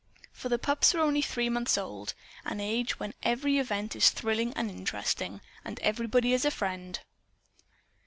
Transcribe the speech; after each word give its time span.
For 0.33 0.49
the 0.49 0.57
pups 0.57 0.95
were 0.95 0.99
only 1.01 1.21
three 1.21 1.47
months 1.47 1.77
old 1.77 2.15
an 2.43 2.59
age 2.59 2.99
when 2.99 3.13
every 3.21 3.59
event 3.59 3.95
is 3.95 4.09
thrillingly 4.09 4.55
interesting, 4.73 5.41
and 5.63 5.79
everybody 5.81 6.33
is 6.33 6.43
a 6.43 6.49
friend. 6.49 6.99